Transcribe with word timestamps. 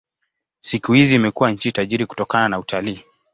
Siku 0.59 0.93
hizi 0.93 1.15
imekuwa 1.15 1.51
nchi 1.51 1.71
tajiri 1.71 2.05
kutokana 2.05 2.49
na 2.49 2.59
utalii. 2.59 3.03